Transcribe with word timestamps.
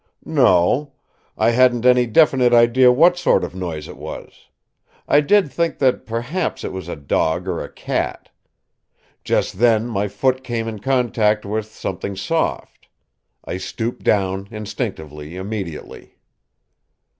"No. 0.25 0.93
I 1.37 1.51
hadn't 1.51 1.85
any 1.85 2.07
definite 2.07 2.53
idea 2.53 2.91
what 2.91 3.19
sort 3.19 3.43
of 3.43 3.53
noise 3.53 3.87
it 3.87 3.97
was. 3.97 4.47
I 5.07 5.21
did 5.21 5.51
think 5.51 5.77
that, 5.77 6.07
perhaps, 6.07 6.63
it 6.63 6.71
was 6.73 6.87
a 6.89 6.95
dog 6.95 7.47
or 7.47 7.63
a 7.63 7.71
cat. 7.71 8.31
Just 9.23 9.59
then 9.59 9.85
my 9.85 10.07
foot 10.07 10.43
came 10.43 10.67
in 10.67 10.79
contact 10.79 11.45
with 11.45 11.67
something 11.67 12.15
soft. 12.15 12.87
I 13.45 13.57
stooped 13.57 14.01
down 14.03 14.47
instinctively, 14.49 15.35
immediately. 15.35 16.17